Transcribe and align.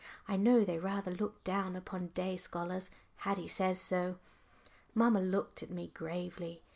I 0.27 0.35
know 0.35 0.63
they 0.63 0.79
rather 0.79 1.11
look 1.11 1.43
down 1.43 1.75
upon 1.75 2.07
day 2.07 2.35
scholars 2.35 2.89
Haddie 3.17 3.47
says 3.47 3.79
so." 3.79 4.17
Mamma 4.95 5.21
looked 5.21 5.61
at 5.61 5.69
me 5.69 5.89
gravely. 5.89 6.63